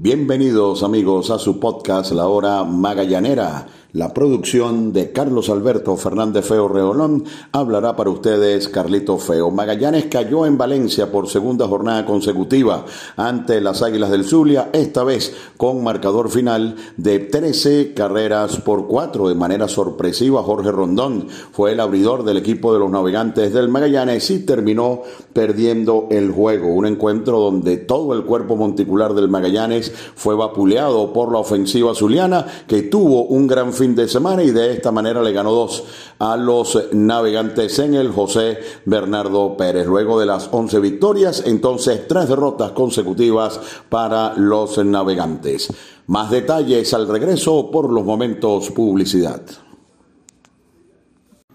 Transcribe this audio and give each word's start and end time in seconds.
Bienvenidos 0.00 0.84
amigos 0.84 1.28
a 1.28 1.40
su 1.40 1.58
podcast 1.58 2.12
La 2.12 2.28
Hora 2.28 2.62
Magallanera. 2.62 3.66
La 3.94 4.12
producción 4.12 4.92
de 4.92 5.12
Carlos 5.12 5.48
Alberto 5.48 5.96
Fernández 5.96 6.44
Feo 6.44 6.68
Reolón 6.68 7.24
hablará 7.52 7.96
para 7.96 8.10
ustedes 8.10 8.68
Carlito 8.68 9.16
Feo. 9.16 9.50
Magallanes 9.50 10.08
cayó 10.10 10.44
en 10.44 10.58
Valencia 10.58 11.10
por 11.10 11.26
segunda 11.26 11.66
jornada 11.66 12.04
consecutiva 12.04 12.84
ante 13.16 13.62
las 13.62 13.80
Águilas 13.80 14.10
del 14.10 14.24
Zulia, 14.24 14.68
esta 14.74 15.04
vez 15.04 15.34
con 15.56 15.82
marcador 15.82 16.28
final 16.28 16.76
de 16.98 17.18
13 17.18 17.94
carreras 17.94 18.58
por 18.58 18.88
4. 18.88 19.30
De 19.30 19.34
manera 19.34 19.68
sorpresiva, 19.68 20.42
Jorge 20.42 20.70
Rondón 20.70 21.26
fue 21.50 21.72
el 21.72 21.80
abridor 21.80 22.24
del 22.24 22.36
equipo 22.36 22.74
de 22.74 22.80
los 22.80 22.90
navegantes 22.90 23.54
del 23.54 23.70
Magallanes 23.70 24.30
y 24.30 24.40
terminó 24.40 25.00
perdiendo 25.32 26.08
el 26.10 26.30
juego. 26.30 26.74
Un 26.74 26.84
encuentro 26.84 27.40
donde 27.40 27.78
todo 27.78 28.12
el 28.12 28.24
cuerpo 28.24 28.54
monticular 28.54 29.14
del 29.14 29.30
Magallanes 29.30 29.94
fue 30.14 30.34
vapuleado 30.34 31.14
por 31.14 31.32
la 31.32 31.38
ofensiva 31.38 31.94
zuliana 31.94 32.44
que 32.66 32.82
tuvo 32.82 33.24
un 33.24 33.46
gran 33.46 33.72
fin 33.78 33.94
de 33.94 34.08
semana 34.08 34.42
y 34.42 34.50
de 34.50 34.72
esta 34.72 34.90
manera 34.90 35.22
le 35.22 35.32
ganó 35.32 35.52
dos 35.52 35.84
a 36.18 36.36
los 36.36 36.92
navegantes 36.92 37.78
en 37.78 37.94
el 37.94 38.10
José 38.10 38.58
Bernardo 38.84 39.56
Pérez. 39.56 39.86
Luego 39.86 40.18
de 40.18 40.26
las 40.26 40.48
11 40.50 40.80
victorias, 40.80 41.44
entonces 41.46 42.06
tres 42.08 42.28
derrotas 42.28 42.72
consecutivas 42.72 43.60
para 43.88 44.34
los 44.36 44.84
navegantes. 44.84 45.72
Más 46.08 46.30
detalles 46.30 46.92
al 46.92 47.08
regreso 47.08 47.70
por 47.70 47.92
los 47.92 48.04
momentos 48.04 48.70
publicidad. 48.72 49.42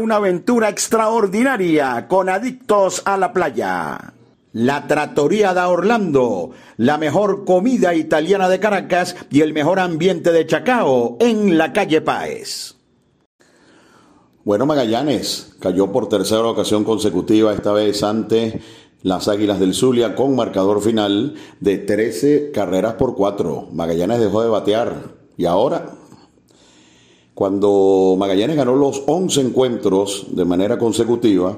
una 0.00 0.16
aventura 0.16 0.68
extraordinaria 0.68 2.08
con 2.08 2.28
adictos 2.28 3.02
a 3.04 3.16
la 3.16 3.32
playa. 3.32 4.14
La 4.52 4.88
Trattoria 4.88 5.54
da 5.54 5.68
Orlando, 5.68 6.50
la 6.76 6.98
mejor 6.98 7.44
comida 7.44 7.94
italiana 7.94 8.48
de 8.48 8.58
Caracas 8.58 9.14
y 9.30 9.42
el 9.42 9.52
mejor 9.52 9.78
ambiente 9.78 10.32
de 10.32 10.46
Chacao 10.46 11.16
en 11.20 11.56
la 11.56 11.72
calle 11.72 12.00
Páez. 12.00 12.74
Bueno, 14.42 14.66
Magallanes 14.66 15.54
cayó 15.60 15.92
por 15.92 16.08
tercera 16.08 16.46
ocasión 16.46 16.82
consecutiva, 16.82 17.52
esta 17.52 17.72
vez 17.72 18.02
ante 18.02 18.60
las 19.02 19.28
Águilas 19.28 19.60
del 19.60 19.74
Zulia 19.74 20.16
con 20.16 20.34
marcador 20.34 20.82
final 20.82 21.34
de 21.60 21.78
13 21.78 22.50
carreras 22.52 22.94
por 22.94 23.14
4. 23.14 23.68
Magallanes 23.72 24.18
dejó 24.18 24.42
de 24.42 24.48
batear 24.48 25.14
y 25.36 25.44
ahora 25.44 25.99
cuando 27.40 28.16
Magallanes 28.18 28.54
ganó 28.54 28.76
los 28.76 29.02
11 29.06 29.40
encuentros 29.40 30.26
de 30.28 30.44
manera 30.44 30.76
consecutiva, 30.76 31.56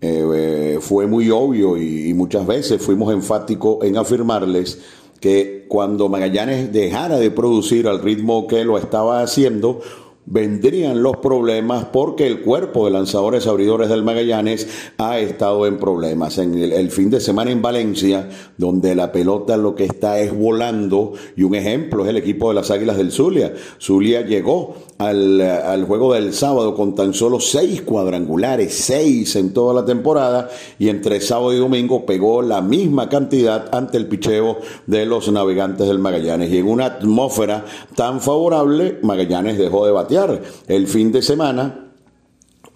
eh, 0.00 0.24
eh, 0.34 0.78
fue 0.80 1.06
muy 1.06 1.30
obvio 1.30 1.76
y, 1.76 2.12
muchas 2.12 2.44
veces 2.44 2.82
fuimos 2.82 3.14
enfáticos 3.14 3.84
en 3.84 3.96
afirmarles 3.96 4.80
que 5.20 5.66
cuando 5.68 6.08
Magallanes 6.08 6.72
dejara 6.72 7.20
de 7.20 7.30
producir 7.30 7.86
al 7.86 8.02
ritmo 8.02 8.48
que 8.48 8.64
lo 8.64 8.76
estaba 8.78 9.22
haciendo, 9.22 9.80
vendrían 10.24 11.02
los 11.02 11.16
problemas 11.16 11.86
porque 11.86 12.26
el 12.26 12.42
cuerpo 12.42 12.84
de 12.84 12.92
lanzadores 12.92 13.46
abridores 13.46 13.88
del 13.88 14.04
Magallanes 14.04 14.68
ha 14.98 15.18
estado 15.18 15.66
en 15.66 15.78
problemas. 15.78 16.38
En 16.38 16.56
el, 16.56 16.90
fin 16.90 17.10
de 17.10 17.20
semana 17.20 17.50
en 17.50 17.60
Valencia, 17.60 18.28
donde 18.56 18.94
la 18.94 19.10
pelota 19.10 19.56
lo 19.56 19.74
que 19.74 19.84
está 19.84 20.20
es 20.20 20.36
volando, 20.36 21.12
y 21.36 21.42
un 21.42 21.54
ejemplo 21.54 22.04
es 22.04 22.10
el 22.10 22.16
equipo 22.16 22.48
de 22.48 22.54
las 22.54 22.70
Águilas 22.70 22.96
del 22.96 23.10
Zulia. 23.10 23.52
Zulia 23.80 24.22
llegó 24.22 24.76
al, 24.98 25.40
al 25.40 25.84
juego 25.86 26.14
del 26.14 26.32
sábado 26.32 26.74
con 26.74 26.94
tan 26.94 27.14
solo 27.14 27.40
seis 27.40 27.82
cuadrangulares, 27.82 28.74
seis 28.74 29.34
en 29.34 29.52
toda 29.52 29.74
la 29.74 29.84
temporada, 29.84 30.48
y 30.78 30.88
entre 30.88 31.20
sábado 31.20 31.52
y 31.52 31.58
domingo 31.58 32.06
pegó 32.06 32.42
la 32.42 32.60
misma 32.60 33.08
cantidad 33.08 33.74
ante 33.74 33.98
el 33.98 34.06
picheo 34.06 34.58
de 34.86 35.04
los 35.04 35.30
navegantes 35.32 35.88
del 35.88 35.98
Magallanes. 35.98 36.50
Y 36.50 36.58
en 36.58 36.68
una 36.68 36.86
atmósfera 36.86 37.64
tan 37.96 38.20
favorable, 38.20 38.98
Magallanes 39.02 39.58
dejó 39.58 39.84
de 39.84 39.92
batir 39.92 40.11
el 40.68 40.86
fin 40.86 41.12
de 41.12 41.22
semana, 41.22 41.92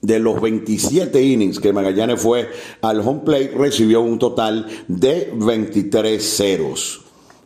de 0.03 0.19
los 0.19 0.41
27 0.41 1.23
innings 1.23 1.59
que 1.59 1.73
Magallanes 1.73 2.21
fue 2.21 2.49
al 2.81 3.01
home 3.01 3.23
plate, 3.25 3.53
recibió 3.57 4.03
un 4.03 4.19
total 4.19 4.67
de 4.89 5.33
23 5.35 6.23
ceros. 6.23 7.03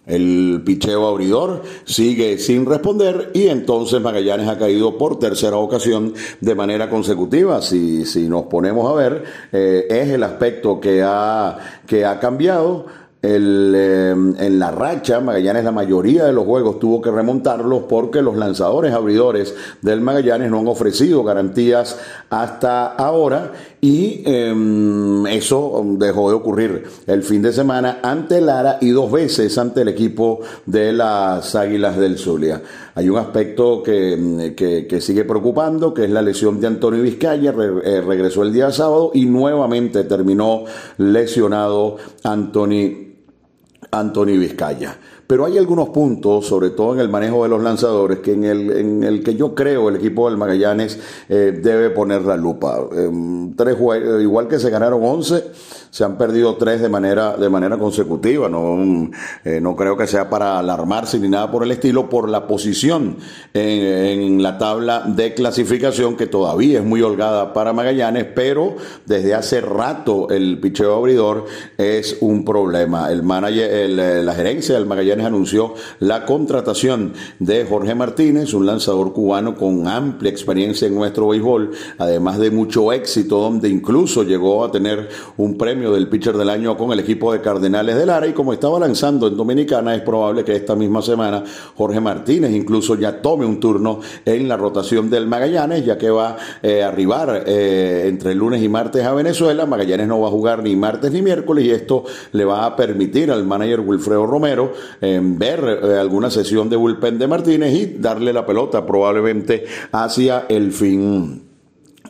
El 0.07 0.63
picheo 0.65 1.07
abridor 1.07 1.63
sigue 1.85 2.39
sin 2.39 2.67
responder 2.67 3.31
y 3.33 3.47
entonces 3.47 4.01
Magallanes 4.01 4.49
ha 4.49 4.59
caído 4.59 4.99
por 4.99 5.19
tercera 5.19 5.57
ocasión 5.57 6.15
de 6.41 6.55
manera 6.55 6.91
consecutiva. 6.91 7.63
Si, 7.63 8.05
si 8.05 8.29
nos 8.29 8.45
ponemos 8.45 8.91
a 8.91 8.95
ver, 8.95 9.25
eh, 9.53 9.87
es 9.89 10.09
el 10.09 10.23
aspecto 10.25 10.81
que 10.81 11.03
ha, 11.05 11.57
que 11.87 12.05
ha 12.05 12.19
cambiado. 12.19 12.87
El, 13.23 13.75
eh, 13.77 14.11
en 14.13 14.59
la 14.59 14.71
racha, 14.71 15.21
Magallanes 15.21 15.63
la 15.63 15.73
mayoría 15.73 16.25
de 16.25 16.33
los 16.33 16.47
juegos 16.47 16.79
tuvo 16.79 17.03
que 17.03 17.11
remontarlos 17.11 17.83
porque 17.83 18.23
los 18.23 18.35
lanzadores 18.35 18.95
abridores 18.95 19.55
del 19.83 20.01
Magallanes 20.01 20.51
no 20.51 20.61
han 20.61 20.69
ofrecido 20.69 21.23
garantías 21.23 21.99
hasta 22.31 22.87
ahora 22.87 23.53
y 23.83 24.23
em, 24.25 25.27
eso 25.27 25.85
dejó 25.99 26.31
de 26.31 26.37
ocurrir 26.37 26.85
el 27.07 27.23
fin 27.23 27.43
de 27.43 27.53
semana 27.53 27.99
ante 28.03 28.41
Lara 28.41 28.79
y 28.81 28.89
dos 28.89 29.13
veces 29.13 29.57
ante 29.59 29.83
el 29.83 29.89
equipo 29.89 30.41
de 30.65 30.95
las 30.95 31.55
Águilas 31.55 31.99
del 31.99 32.17
Zulia. 32.17 32.63
Hay 32.95 33.11
un 33.11 33.19
aspecto 33.19 33.83
que, 33.83 34.55
que, 34.57 35.01
sigue 35.01 35.25
preocupando, 35.25 35.93
que 35.93 36.05
es 36.05 36.11
la 36.11 36.23
lesión 36.23 36.59
de 36.59 36.67
Antonio 36.67 37.03
Vizcaya, 37.03 37.55
eh, 37.85 38.01
regresó 38.01 38.43
el 38.43 38.53
día 38.53 38.71
sábado 38.71 39.11
y 39.15 39.27
nuevamente 39.27 40.05
terminó 40.05 40.65
lesionado 40.99 41.97
Anthony 42.25 43.10
Anthony 43.93 44.37
Vizcaya. 44.37 44.97
Pero 45.31 45.45
hay 45.45 45.57
algunos 45.59 45.91
puntos, 45.91 46.45
sobre 46.45 46.71
todo 46.71 46.95
en 46.95 46.99
el 46.99 47.09
manejo 47.09 47.45
de 47.45 47.49
los 47.51 47.63
lanzadores, 47.63 48.19
que 48.19 48.33
en 48.33 48.43
el, 48.43 48.71
en 48.73 49.05
el 49.05 49.23
que 49.23 49.37
yo 49.37 49.55
creo 49.55 49.89
el 49.89 49.95
equipo 49.95 50.29
del 50.29 50.37
Magallanes 50.37 50.99
eh, 51.29 51.57
debe 51.63 51.91
poner 51.91 52.23
la 52.23 52.37
lupa. 52.37 52.81
Em, 52.97 53.55
tres 53.55 53.77
igual 54.21 54.49
que 54.49 54.59
se 54.59 54.71
ganaron 54.71 55.05
11, 55.05 55.45
se 55.91 56.03
han 56.03 56.19
perdido 56.19 56.57
tres 56.57 56.81
de 56.81 56.89
manera, 56.89 57.37
de 57.37 57.49
manera 57.49 57.79
consecutiva. 57.79 58.49
No, 58.49 59.09
eh, 59.45 59.61
no 59.61 59.77
creo 59.77 59.97
que 59.97 60.09
sea 60.09 60.29
para 60.29 60.59
alarmarse 60.59 61.21
ni 61.21 61.29
nada 61.29 61.49
por 61.49 61.63
el 61.63 61.71
estilo, 61.71 62.09
por 62.09 62.29
la 62.29 62.49
posición 62.49 63.19
en, 63.55 63.83
en 63.83 64.43
la 64.43 64.59
tabla 64.59 65.05
de 65.07 65.33
clasificación, 65.35 66.17
que 66.17 66.27
todavía 66.27 66.81
es 66.81 66.85
muy 66.85 67.03
holgada 67.03 67.53
para 67.53 67.73
Magallanes, 67.73 68.25
pero 68.35 68.75
desde 69.07 69.35
hace 69.35 69.61
rato 69.61 70.29
el 70.29 70.59
picheo 70.59 70.97
abridor 70.97 71.45
es 71.79 72.17
un 72.21 72.45
problema. 72.45 73.13
El 73.13 73.23
manager, 73.23 73.91
la 73.91 74.35
gerencia 74.35 74.75
del 74.75 74.87
Magallanes 74.87 75.20
anunció 75.25 75.75
la 75.99 76.25
contratación 76.25 77.13
de 77.39 77.65
Jorge 77.65 77.95
Martínez, 77.95 78.55
un 78.55 78.67
lanzador 78.67 79.13
cubano 79.13 79.55
con 79.57 79.87
amplia 79.89 80.31
experiencia 80.31 80.89
en 80.89 80.95
nuestro 80.95 81.29
béisbol, 81.29 81.71
además 81.99 82.39
de 82.39 82.51
mucho 82.51 82.93
éxito, 82.93 83.39
donde 83.39 83.69
incluso 83.69 84.23
llegó 84.23 84.65
a 84.65 84.71
tener 84.71 85.09
un 85.37 85.57
premio 85.57 85.93
del 85.93 86.09
pitcher 86.09 86.37
del 86.37 86.51
año 86.51 86.77
con 86.77 86.93
el 86.93 87.01
equipo 87.01 87.33
de 87.33 87.41
Cardenales 87.41 87.97
de 87.97 88.07
Lara 88.07 88.27
y 88.27 88.33
como 88.33 88.53
estaba 88.53 88.79
lanzando 88.79 89.29
en 89.29 89.37
Dominicana, 89.37 89.95
es 89.95 90.03
probable 90.03 90.45
que 90.45 90.55
esta 90.55 90.75
misma 90.75 91.03
semana 91.03 91.43
Jorge 91.77 92.01
Martínez 92.01 92.53
incluso 92.53 92.95
ya 92.95 93.21
tome 93.21 93.45
un 93.45 93.61
turno 93.61 94.01
en 94.25 94.49
la 94.49 94.57
rotación 94.57 95.11
del 95.11 95.27
Magallanes, 95.27 95.85
ya 95.85 95.99
que 95.99 96.11
va 96.11 96.37
eh, 96.63 96.83
a 96.83 96.89
arribar 96.89 97.45
eh, 97.47 98.05
entre 98.07 98.35
lunes 98.35 98.63
y 98.63 98.69
martes 98.69 99.05
a 99.05 99.15
Venezuela. 99.15 99.67
Magallanes 99.67 100.09
no 100.09 100.21
va 100.21 100.29
a 100.29 100.31
jugar 100.31 100.63
ni 100.63 100.77
martes 100.77 101.13
ni 101.13 101.23
miércoles 101.23 101.65
y 101.65 101.71
esto 101.71 102.05
le 102.33 102.45
va 102.45 102.67
a 102.67 102.77
permitir 102.77 103.31
al 103.31 103.45
manager 103.45 103.81
Wilfredo 103.81 104.27
Romero 104.27 104.73
ver 105.21 105.81
eh, 105.83 105.99
alguna 105.99 106.31
sesión 106.31 106.69
de 106.69 106.77
bullpen 106.77 107.19
de 107.19 107.27
Martínez 107.27 107.73
y 107.75 107.87
darle 107.99 108.33
la 108.33 108.47
pelota 108.47 108.87
probablemente 108.87 109.65
hacia 109.93 110.47
el 110.49 110.73
fin, 110.73 111.43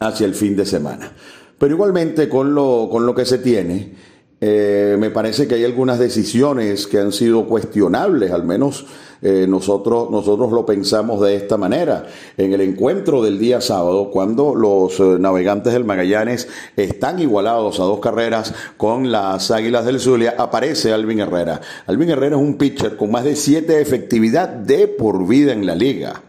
hacia 0.01 0.27
el 0.27 0.35
fin 0.35 0.57
de 0.57 0.67
semana. 0.67 1.13
Pero 1.59 1.75
igualmente 1.75 2.29
con 2.29 2.55
lo, 2.55 2.89
con 2.91 3.07
lo 3.07 3.15
que 3.15 3.25
se 3.25 3.39
tiene, 3.39 3.93
eh, 4.41 4.97
me 4.99 5.11
parece 5.11 5.47
que 5.47 5.57
hay 5.57 5.65
algunas 5.65 5.99
decisiones 5.99 6.87
que 6.87 6.99
han 6.99 7.13
sido 7.13 7.47
cuestionables, 7.47 8.31
al 8.31 8.45
menos 8.45 8.87
eh, 9.23 9.47
nosotros, 9.47 10.11
nosotros 10.11 10.51
lo 10.51 10.65
pensamos 10.65 11.21
de 11.21 11.37
esta 11.37 11.59
manera. 11.59 12.07
En 12.39 12.53
el 12.53 12.63
encuentro 12.63 13.23
del 13.23 13.39
día 13.39 13.61
sábado, 13.61 14.11
cuando 14.11 14.55
los 14.55 14.99
eh, 14.99 15.19
navegantes 15.19 15.75
del 15.75 15.85
Magallanes 15.85 16.49
están 16.77 17.19
igualados 17.19 17.81
a 17.81 17.85
dos 17.85 18.01
carreras 18.01 18.55
con 18.79 19.13
las 19.13 19.51
Águilas 19.51 19.85
del 19.85 20.01
Zulia, 20.01 20.37
aparece 20.39 20.93
Alvin 20.93 21.21
Herrera. 21.21 21.61
Alvin 21.87 22.11
Herrera 22.11 22.37
es 22.37 22.43
un 22.43 22.57
pitcher 22.57 22.97
con 22.97 23.11
más 23.11 23.25
de 23.25 23.37
siete 23.37 23.81
efectividad 23.81 24.49
de 24.49 24.89
por 24.89 25.27
vida 25.27 25.53
en 25.53 25.67
la 25.67 25.75
liga. 25.75 26.23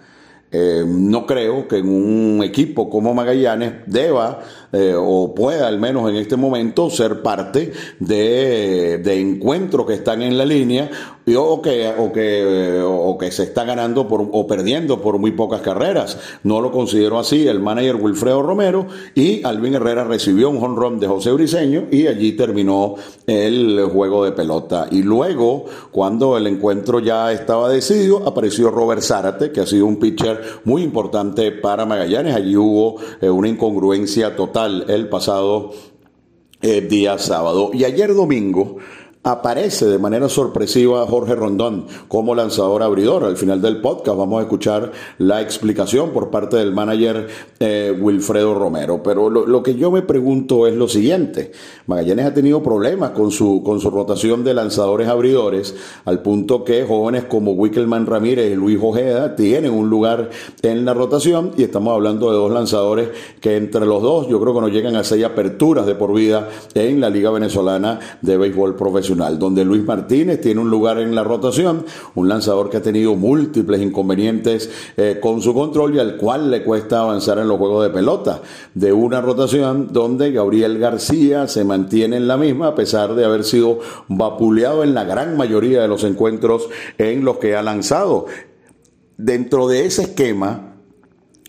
no 0.51 1.25
creo 1.25 1.65
que 1.69 1.77
en 1.77 1.87
un 1.87 2.43
equipo 2.43 2.89
como 2.89 3.13
Magallanes 3.13 3.71
deba 3.85 4.41
eh, 4.71 4.95
o 4.97 5.33
pueda 5.35 5.67
al 5.67 5.79
menos 5.79 6.09
en 6.09 6.15
este 6.15 6.37
momento 6.37 6.89
ser 6.89 7.21
parte 7.21 7.71
de, 7.99 8.99
de 9.03 9.19
encuentros 9.19 9.85
que 9.85 9.93
están 9.93 10.21
en 10.21 10.37
la 10.37 10.45
línea 10.45 10.89
o 11.35 11.61
que, 11.61 11.87
o 11.97 12.11
que, 12.11 12.81
o 12.83 13.17
que 13.17 13.31
se 13.31 13.43
está 13.43 13.63
ganando 13.63 14.07
por, 14.07 14.27
o 14.31 14.47
perdiendo 14.47 15.01
por 15.01 15.17
muy 15.19 15.31
pocas 15.31 15.61
carreras. 15.61 16.17
No 16.43 16.61
lo 16.61 16.71
considero 16.71 17.19
así 17.19 17.47
el 17.47 17.59
manager 17.59 17.95
Wilfredo 17.95 18.41
Romero 18.41 18.87
y 19.13 19.43
Alvin 19.43 19.75
Herrera 19.75 20.03
recibió 20.03 20.49
un 20.49 20.63
home 20.63 20.75
run 20.75 20.99
de 20.99 21.07
José 21.07 21.31
Briseño 21.31 21.87
y 21.91 22.07
allí 22.07 22.33
terminó 22.33 22.95
el 23.27 23.87
juego 23.91 24.25
de 24.25 24.31
pelota. 24.31 24.87
Y 24.91 25.03
luego, 25.03 25.65
cuando 25.91 26.37
el 26.37 26.47
encuentro 26.47 26.99
ya 26.99 27.31
estaba 27.31 27.69
decidido, 27.69 28.27
apareció 28.27 28.71
Robert 28.71 29.01
Zárate, 29.01 29.51
que 29.51 29.61
ha 29.61 29.67
sido 29.67 29.85
un 29.85 29.97
pitcher 29.97 30.41
muy 30.63 30.81
importante 30.81 31.51
para 31.51 31.85
Magallanes. 31.85 32.35
Allí 32.35 32.55
hubo 32.55 32.95
eh, 33.21 33.29
una 33.29 33.47
incongruencia 33.47 34.35
total 34.35 34.60
el 34.65 35.09
pasado 35.09 35.71
eh, 36.63 36.81
día 36.81 37.17
sábado. 37.17 37.71
Y 37.73 37.85
ayer 37.85 38.13
domingo 38.13 38.77
aparece 39.23 39.85
de 39.85 39.99
manera 39.99 40.29
sorpresiva 40.29 41.05
Jorge 41.05 41.35
Rondón 41.35 41.85
como 42.07 42.33
lanzador 42.33 42.81
abridor. 42.81 43.23
Al 43.23 43.37
final 43.37 43.61
del 43.61 43.79
podcast 43.79 44.17
vamos 44.17 44.39
a 44.39 44.43
escuchar 44.43 44.91
la 45.19 45.41
explicación 45.41 46.09
por 46.09 46.31
parte 46.31 46.57
del 46.57 46.73
manager 46.73 47.27
eh, 47.59 47.95
Wilfredo 47.99 48.55
Romero. 48.55 49.03
Pero 49.03 49.29
lo, 49.29 49.63
que 49.63 49.75
yo 49.75 49.91
me 49.91 50.01
pregunto 50.01 50.65
es 50.65 50.75
lo 50.75 50.87
siguiente. 50.87 51.51
Magallanes 51.85 52.25
ha 52.25 52.33
tenido 52.33 52.63
problemas 52.63 53.11
con 53.11 53.31
su, 53.31 53.61
con 53.63 53.79
su 53.79 53.91
rotación 53.91 54.43
de 54.43 54.55
lanzadores 54.55 55.07
abridores 55.07 55.75
al 56.05 56.23
punto 56.23 56.63
que 56.63 56.83
jóvenes 56.83 57.25
como 57.25 57.51
Wickelman 57.51 58.07
Ramírez 58.07 58.51
y 58.51 58.55
Luis 58.55 58.79
Ojeda 58.81 59.35
tienen 59.35 59.71
un 59.71 59.89
lugar 59.89 60.31
en 60.63 60.83
la 60.83 60.95
rotación 60.95 61.51
y 61.57 61.63
estamos 61.63 61.93
hablando 61.93 62.31
de 62.31 62.37
dos 62.37 62.51
lanzadores 62.51 63.09
que 63.39 63.55
entre 63.55 63.85
los 63.85 64.01
dos 64.01 64.27
yo 64.27 64.41
creo 64.41 64.55
que 64.55 64.61
nos 64.61 64.71
llegan 64.71 64.95
a 64.95 65.03
seis 65.03 65.23
aperturas 65.23 65.85
de 65.85 65.93
por 65.93 66.13
vida 66.13 66.49
en 66.73 66.99
la 66.99 67.09
Liga 67.09 67.29
Venezolana 67.29 67.99
de 68.21 68.37
Béisbol 68.37 68.75
Profesional 68.75 69.10
donde 69.15 69.65
Luis 69.65 69.83
Martínez 69.83 70.41
tiene 70.41 70.61
un 70.61 70.69
lugar 70.69 70.99
en 70.99 71.13
la 71.15 71.23
rotación, 71.23 71.85
un 72.15 72.29
lanzador 72.29 72.69
que 72.69 72.77
ha 72.77 72.81
tenido 72.81 73.15
múltiples 73.15 73.81
inconvenientes 73.81 74.69
eh, 74.97 75.19
con 75.21 75.41
su 75.41 75.53
control 75.53 75.95
y 75.95 75.99
al 75.99 76.17
cual 76.17 76.49
le 76.49 76.63
cuesta 76.63 77.01
avanzar 77.01 77.39
en 77.39 77.47
los 77.47 77.57
juegos 77.57 77.83
de 77.83 77.89
pelota, 77.89 78.41
de 78.73 78.93
una 78.93 79.21
rotación 79.21 79.89
donde 79.91 80.31
Gabriel 80.31 80.79
García 80.79 81.47
se 81.47 81.63
mantiene 81.63 82.17
en 82.17 82.27
la 82.27 82.37
misma 82.37 82.67
a 82.67 82.75
pesar 82.75 83.15
de 83.15 83.25
haber 83.25 83.43
sido 83.43 83.79
vapuleado 84.07 84.83
en 84.83 84.93
la 84.93 85.03
gran 85.03 85.37
mayoría 85.37 85.81
de 85.81 85.87
los 85.87 86.03
encuentros 86.03 86.69
en 86.97 87.25
los 87.25 87.37
que 87.37 87.55
ha 87.55 87.61
lanzado. 87.61 88.25
Dentro 89.17 89.67
de 89.67 89.85
ese 89.85 90.03
esquema, 90.03 90.70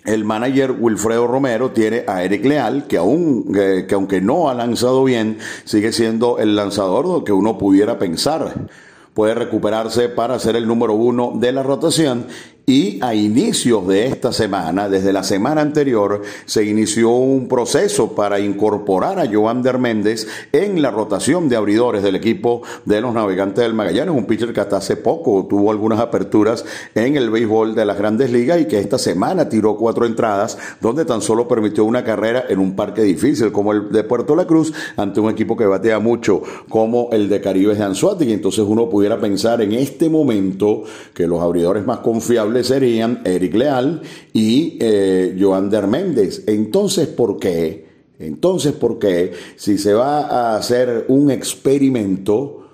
el 0.05 0.25
manager 0.25 0.73
Wilfredo 0.79 1.27
Romero 1.27 1.71
tiene 1.71 2.05
a 2.07 2.25
Eric 2.25 2.45
Leal, 2.45 2.87
que 2.87 2.97
aún, 2.97 3.53
eh, 3.57 3.87
que 3.89 3.95
aunque 3.95 4.21
no 4.21 4.49
ha 4.49 4.55
lanzado 4.55 5.05
bien, 5.05 5.39
sigue 5.65 5.93
siendo 5.93 6.39
el 6.39 6.57
lanzador 6.57 7.25
que 7.25 7.33
uno 7.33 7.59
pudiera 7.59 7.99
pensar. 7.99 8.69
Puede 9.15 9.35
recuperarse 9.35 10.09
para 10.09 10.39
ser 10.39 10.57
el 10.57 10.67
número 10.67 10.95
uno 10.95 11.33
de 11.35 11.53
la 11.53 11.63
rotación 11.63 12.27
y 12.67 12.99
a 13.03 13.15
inicios 13.15 13.87
de 13.89 14.07
esta 14.07 14.33
semana, 14.33 14.89
desde 14.89 15.13
la 15.13 15.25
semana 15.25 15.61
anterior, 15.61 16.23
se 16.45 16.65
inició 16.65 17.11
un 17.11 17.49
proceso 17.49 18.15
para 18.15 18.39
incorporar 18.39 19.19
a 19.19 19.27
Joander 19.27 19.79
Méndez 19.79 20.29
en 20.53 20.81
la 20.81 20.91
rotación 20.91 21.49
de 21.49 21.57
abridores 21.57 22.03
del 22.03 22.15
equipo 22.15 22.63
de 22.85 23.01
los 23.01 23.13
Navegantes 23.15 23.65
del 23.65 23.75
Magallanes, 23.75 24.15
un 24.15 24.27
pitcher 24.27 24.53
que 24.53 24.61
hasta 24.61 24.77
hace 24.77 24.97
poco 24.97 25.47
tuvo 25.49 25.71
algunas 25.71 25.99
aperturas 25.99 26.65
en 26.95 27.17
el 27.17 27.31
béisbol 27.31 27.75
de 27.75 27.85
las 27.85 27.99
grandes 27.99 28.31
ligas 28.31 28.61
y 28.61 28.67
que 28.67 28.79
esta 28.79 28.99
semana 28.99 29.49
tiró 29.49 29.77
cuatro 29.77 30.07
entradas, 30.07 30.57
donde 30.81 31.05
tan 31.05 31.21
solo 31.21 31.49
permitió 31.49 31.85
una 31.85 32.05
carrera 32.05 32.45
en 32.49 32.61
un 32.61 32.77
parque 32.77 33.03
difícil 33.03 33.51
como 33.51 33.73
el 33.73 33.91
de 33.91 34.05
Puerto 34.05 34.37
La 34.37 34.47
Cruz, 34.47 34.73
ante 34.97 35.21
un 35.21 35.31
equipo 35.31 35.57
que 35.57 35.67
batea 35.67 35.99
mucho 35.99 36.43
como 36.69 37.09
el 37.13 37.29
de 37.29 37.41
Caribe 37.41 37.75
de 37.75 37.83
Anzuati. 37.83 38.33
Entonces 38.33 38.65
uno 38.67 38.89
pudiera 38.89 39.21
pensar 39.21 39.61
en 39.63 39.73
este 39.73 40.09
momento 40.09 40.85
que 41.13 41.27
los 41.27 41.41
abridores 41.41 41.85
más 41.85 41.99
confiables 41.99 42.52
serían 42.63 43.23
Eric 43.25 43.55
Leal 43.55 44.03
y 44.33 44.79
eh, 44.81 45.37
Joander 45.39 45.87
Méndez. 45.87 46.45
Entonces, 46.47 47.09
¿por 47.09 47.39
qué? 47.39 47.87
Entonces, 48.19 48.73
¿por 48.73 48.99
qué? 48.99 49.33
Si 49.57 49.79
se 49.79 49.95
va 49.95 50.21
a 50.21 50.57
hacer 50.57 51.07
un 51.09 51.31
experimento, 51.31 52.69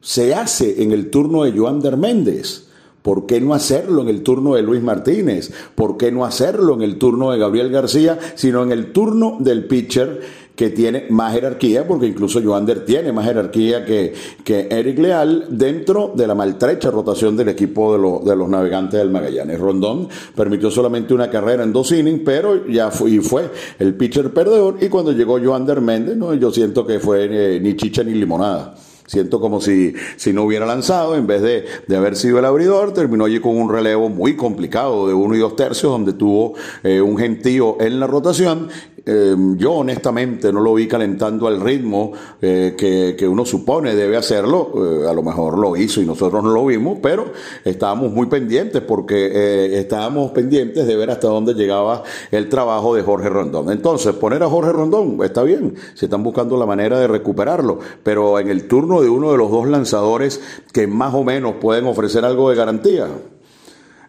se 0.00 0.34
hace 0.34 0.82
en 0.82 0.92
el 0.92 1.10
turno 1.10 1.44
de 1.44 1.52
Joander 1.52 1.96
Méndez. 1.96 2.66
¿Por 3.02 3.24
qué 3.24 3.40
no 3.40 3.54
hacerlo 3.54 4.02
en 4.02 4.08
el 4.08 4.22
turno 4.22 4.54
de 4.54 4.62
Luis 4.62 4.82
Martínez? 4.82 5.50
¿Por 5.74 5.96
qué 5.96 6.12
no 6.12 6.26
hacerlo 6.26 6.74
en 6.74 6.82
el 6.82 6.98
turno 6.98 7.30
de 7.30 7.38
Gabriel 7.38 7.70
García, 7.70 8.18
sino 8.34 8.62
en 8.62 8.72
el 8.72 8.92
turno 8.92 9.38
del 9.40 9.66
pitcher 9.66 10.20
que 10.60 10.68
tiene 10.68 11.06
más 11.08 11.32
jerarquía, 11.32 11.88
porque 11.88 12.06
incluso 12.06 12.38
Joander 12.42 12.84
tiene 12.84 13.12
más 13.12 13.24
jerarquía 13.24 13.82
que, 13.82 14.12
que 14.44 14.68
Eric 14.70 14.98
Leal 14.98 15.46
dentro 15.48 16.12
de 16.14 16.26
la 16.26 16.34
maltrecha 16.34 16.90
rotación 16.90 17.34
del 17.34 17.48
equipo 17.48 17.94
de, 17.96 18.28
de 18.28 18.36
los 18.36 18.46
navegantes 18.46 19.00
del 19.00 19.08
Magallanes. 19.08 19.58
Rondón 19.58 20.10
permitió 20.34 20.70
solamente 20.70 21.14
una 21.14 21.30
carrera 21.30 21.64
en 21.64 21.72
dos 21.72 21.90
innings, 21.92 22.20
pero 22.26 22.66
ya 22.66 22.90
fue, 22.90 23.12
y 23.12 23.20
fue 23.20 23.48
el 23.78 23.94
pitcher 23.94 24.34
perdedor. 24.34 24.76
Y 24.82 24.90
cuando 24.90 25.12
llegó 25.12 25.40
Joander 25.42 25.80
Méndez, 25.80 26.18
no, 26.18 26.34
yo 26.34 26.50
siento 26.50 26.86
que 26.86 27.00
fue 27.00 27.54
eh, 27.54 27.58
ni 27.58 27.74
chicha 27.74 28.04
ni 28.04 28.12
limonada. 28.12 28.74
Siento 29.10 29.40
como 29.40 29.60
si, 29.60 29.92
si 30.16 30.32
no 30.32 30.44
hubiera 30.44 30.66
lanzado, 30.66 31.16
en 31.16 31.26
vez 31.26 31.42
de, 31.42 31.64
de, 31.88 31.96
haber 31.96 32.14
sido 32.14 32.38
el 32.38 32.44
abridor, 32.44 32.92
terminó 32.92 33.24
allí 33.24 33.40
con 33.40 33.56
un 33.56 33.68
relevo 33.68 34.08
muy 34.08 34.36
complicado 34.36 35.08
de 35.08 35.14
uno 35.14 35.34
y 35.34 35.40
dos 35.40 35.56
tercios, 35.56 35.90
donde 35.90 36.12
tuvo 36.12 36.54
eh, 36.84 37.00
un 37.00 37.18
gentío 37.18 37.76
en 37.80 37.98
la 37.98 38.06
rotación 38.06 38.68
Em, 39.06 39.56
yo 39.56 39.72
honestamente 39.72 40.52
no 40.52 40.60
lo 40.60 40.74
vi 40.74 40.86
calentando 40.86 41.46
al 41.46 41.60
ritmo 41.60 42.12
eh, 42.40 42.74
que, 42.76 43.28
uno 43.28 43.44
supone 43.44 43.94
debe 43.94 44.16
hacerlo. 44.16 44.72
Eh, 44.74 45.08
a 45.08 45.12
lo 45.12 45.22
mejor 45.22 45.58
lo 45.58 45.76
hizo 45.76 46.00
y 46.00 46.06
nosotros 46.06 46.42
no 46.42 46.50
lo 46.50 46.66
vimos, 46.66 46.98
pero 47.02 47.32
estábamos 47.64 48.12
muy 48.12 48.26
pendientes 48.26 48.82
porque 48.82 49.30
eh, 49.32 49.78
estábamos 49.78 50.32
pendientes 50.32 50.86
de 50.86 50.96
ver 50.96 51.10
hasta 51.10 51.28
dónde 51.28 51.54
llegaba 51.54 52.02
el 52.30 52.48
trabajo 52.48 52.94
de 52.94 53.02
Jorge 53.02 53.28
Rondón. 53.28 53.70
Entonces, 53.70 54.14
poner 54.14 54.42
a 54.42 54.48
Jorge 54.48 54.72
Rondón 54.72 55.18
está 55.22 55.42
bien, 55.42 55.74
se 55.94 56.06
están 56.06 56.22
buscando 56.22 56.56
la 56.56 56.66
manera 56.66 56.98
de 56.98 57.06
recuperarlo, 57.06 57.78
pero 58.02 58.38
en 58.38 58.48
el 58.48 58.68
turno 58.68 59.00
de 59.00 59.08
uno 59.08 59.32
de 59.32 59.38
los 59.38 59.50
dos 59.50 59.66
lanzadores 59.68 60.40
que 60.72 60.86
más 60.86 61.14
o 61.14 61.24
menos 61.24 61.54
pueden 61.60 61.86
ofrecer 61.86 62.24
algo 62.24 62.50
de 62.50 62.56
garantía. 62.56 63.08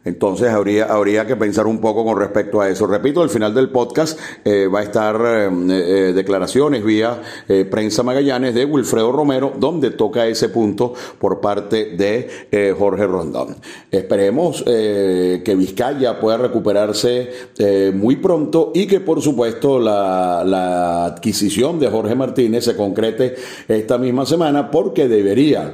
Entonces 0.03 0.49
habría, 0.49 0.85
habría 0.85 1.27
que 1.27 1.35
pensar 1.35 1.67
un 1.67 1.79
poco 1.79 2.03
con 2.03 2.17
respecto 2.17 2.59
a 2.59 2.69
eso. 2.69 2.87
Repito, 2.87 3.21
al 3.21 3.29
final 3.29 3.53
del 3.53 3.69
podcast 3.69 4.19
eh, 4.43 4.67
va 4.67 4.79
a 4.79 4.83
estar 4.83 5.15
eh, 5.23 5.49
eh, 5.69 6.13
declaraciones 6.13 6.83
vía 6.83 7.21
prensa 7.69 8.01
Magallanes 8.03 8.55
de 8.55 8.65
Wilfredo 8.65 9.11
Romero, 9.11 9.53
donde 9.57 9.91
toca 9.91 10.27
ese 10.27 10.49
punto 10.49 10.93
por 11.19 11.39
parte 11.39 11.95
de 11.95 12.73
Jorge 12.77 13.05
Rondón. 13.05 13.57
Esperemos 13.89 14.63
que 14.63 15.55
Vizcaya 15.57 16.19
pueda 16.19 16.37
recuperarse 16.37 17.29
muy 17.93 18.15
pronto 18.17 18.71
y 18.73 18.87
que 18.87 18.99
por 18.99 19.21
supuesto 19.21 19.79
la, 19.79 20.43
la 20.45 21.05
adquisición 21.05 21.79
de 21.79 21.89
Jorge 21.89 22.15
Martínez 22.15 22.65
se 22.65 22.75
concrete 22.75 23.35
esta 23.67 23.97
misma 23.97 24.25
semana 24.25 24.71
porque 24.71 25.07
debería 25.07 25.73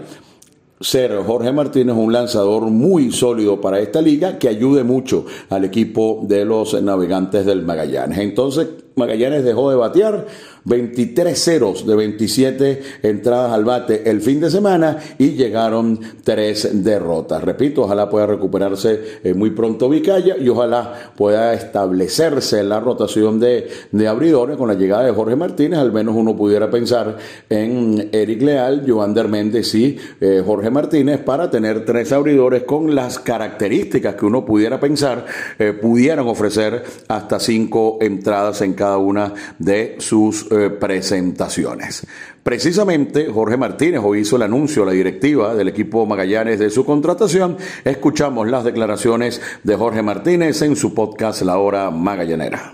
ser 0.79 1.15
Jorge 1.25 1.51
Martínez 1.51 1.95
un 1.95 2.13
lanzador 2.13 2.63
muy 2.63 3.11
sólido 3.11 3.59
para 3.59 3.79
esta 3.79 4.01
liga 4.01 4.37
que 4.37 4.47
ayude 4.47 4.83
mucho 4.83 5.25
al 5.49 5.65
equipo 5.65 6.21
de 6.23 6.45
los 6.45 6.79
navegantes 6.81 7.45
del 7.45 7.63
Magallanes. 7.63 8.19
Entonces, 8.19 8.67
Magallanes 8.95 9.43
dejó 9.43 9.69
de 9.69 9.75
batear 9.75 10.25
23 10.67 11.41
ceros 11.41 11.87
de 11.87 11.95
27 11.95 12.81
entradas 13.03 13.53
al 13.53 13.63
bate 13.63 14.09
el 14.09 14.21
fin 14.21 14.41
de 14.41 14.51
semana 14.51 14.97
y 15.17 15.31
llegaron 15.31 15.99
tres 16.23 16.83
derrotas. 16.83 17.41
Repito, 17.41 17.83
ojalá 17.83 18.09
pueda 18.09 18.27
recuperarse 18.27 19.19
eh, 19.23 19.33
muy 19.33 19.51
pronto 19.51 19.87
Vicaya 19.87 20.35
y 20.37 20.49
ojalá 20.49 21.11
pueda 21.15 21.53
establecerse 21.53 22.63
la 22.63 22.81
rotación 22.81 23.39
de, 23.39 23.69
de 23.91 24.07
abridores 24.07 24.57
con 24.57 24.67
la 24.67 24.73
llegada 24.73 25.05
de 25.05 25.13
Jorge 25.13 25.37
Martínez. 25.37 25.79
Al 25.79 25.93
menos 25.93 26.15
uno 26.15 26.35
pudiera 26.35 26.69
pensar 26.69 27.17
en 27.49 28.09
Eric 28.11 28.41
Leal, 28.41 28.83
Joander 28.85 29.29
Méndez 29.29 29.73
y 29.73 29.97
eh, 30.19 30.43
Jorge 30.45 30.69
Martínez 30.69 31.19
para 31.19 31.49
tener 31.49 31.85
tres 31.85 32.11
abridores 32.11 32.63
con 32.63 32.93
las 32.93 33.19
características 33.19 34.15
que 34.15 34.25
uno 34.25 34.43
pudiera 34.43 34.79
pensar 34.81 35.25
eh, 35.59 35.71
pudieran 35.71 36.27
ofrecer 36.27 36.83
hasta 37.07 37.39
cinco 37.39 37.99
entradas 38.01 38.61
en 38.61 38.73
cada 38.73 38.97
una 38.97 39.33
de 39.59 39.95
sus 39.99 40.47
presentaciones. 40.79 42.05
Precisamente 42.43 43.27
Jorge 43.31 43.57
Martínez 43.57 44.01
hoy 44.03 44.19
hizo 44.19 44.35
el 44.35 44.43
anuncio 44.43 44.83
a 44.83 44.87
la 44.87 44.91
directiva 44.91 45.55
del 45.55 45.67
equipo 45.67 46.05
Magallanes 46.05 46.59
de 46.59 46.69
su 46.69 46.85
contratación. 46.85 47.57
Escuchamos 47.83 48.47
las 48.47 48.63
declaraciones 48.63 49.41
de 49.63 49.75
Jorge 49.75 50.01
Martínez 50.01 50.61
en 50.61 50.75
su 50.75 50.93
podcast 50.93 51.41
La 51.41 51.57
Hora 51.57 51.91
Magallanera. 51.91 52.73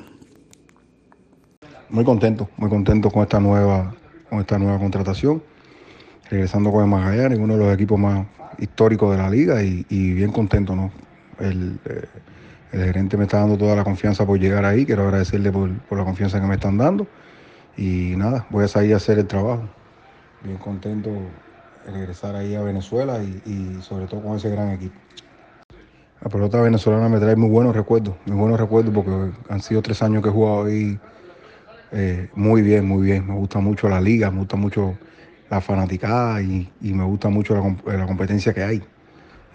Muy 1.90 2.04
contento, 2.04 2.50
muy 2.58 2.70
contento 2.70 3.12
con 3.12 3.24
esta 3.24 3.40
nueva, 3.40 3.94
con 4.30 4.40
esta 4.40 4.58
nueva 4.58 4.80
contratación. 4.80 5.44
Regresando 6.30 6.72
con 6.72 6.84
el 6.84 6.90
Magallanes, 6.90 7.40
uno 7.40 7.58
de 7.58 7.66
los 7.66 7.74
equipos 7.74 8.00
más 8.00 8.26
históricos 8.58 9.12
de 9.12 9.18
la 9.18 9.30
liga 9.30 9.62
y, 9.62 10.14
bien 10.14 10.32
contento, 10.32 10.76
¿no? 10.76 10.92
Eh, 11.40 11.78
el 12.74 12.86
gerente 12.86 13.18
me 13.18 13.26
está 13.26 13.40
dando 13.40 13.56
toda 13.56 13.76
la 13.76 13.84
confianza 13.84 14.26
por 14.26 14.40
llegar 14.40 14.66
ahí. 14.66 14.86
Quiero 14.86 15.04
agradecerle 15.04 15.52
por, 15.52 15.70
la 15.70 16.04
confianza 16.04 16.42
que 16.42 16.48
me 16.48 16.56
están 16.56 16.78
dando. 16.78 17.06
Y 17.78 18.16
nada, 18.18 18.46
voy 18.50 18.66
a 18.66 18.68
salir 18.68 18.94
a 18.94 18.98
hacer 18.98 19.20
el 19.20 19.28
trabajo. 19.28 19.64
Bien 20.44 20.58
contento 20.58 21.10
de 21.10 21.92
regresar 21.92 22.36
ahí 22.36 22.56
a 22.56 22.62
Venezuela 22.62 23.22
y, 23.24 23.80
sobre 23.82 24.08
todo 24.08 24.22
con 24.22 24.38
ese 24.38 24.50
gran 24.50 24.72
equipo. 24.72 24.96
La 26.22 26.30
pelota 26.30 26.62
venezolana 26.62 27.10
me 27.10 27.20
trae 27.20 27.36
muy 27.36 27.50
buenos 27.50 27.76
recuerdos, 27.76 28.16
muy 28.26 28.38
buenos 28.38 28.60
recuerdos 28.60 28.94
porque 28.94 29.32
han 29.50 29.62
sido 29.62 29.82
tres 29.82 30.02
años 30.02 30.24
que 30.24 30.30
he 30.30 30.32
jugado 30.32 30.66
ahí 30.66 30.98
eh, 31.92 32.30
muy 32.34 32.62
bien, 32.62 32.88
muy 32.88 33.06
bien. 33.06 33.28
Me 33.28 33.34
gusta 33.36 33.60
mucho 33.60 33.90
la 33.90 34.00
liga, 34.00 34.32
me 34.32 34.40
gusta 34.40 34.56
mucho 34.56 34.98
la 35.50 35.60
fanaticada 35.60 36.42
y, 36.42 36.70
me 36.82 37.04
gusta 37.04 37.30
mucho 37.30 37.56
la 37.86 38.06
competencia 38.06 38.54
que 38.54 38.64
hay 38.64 38.84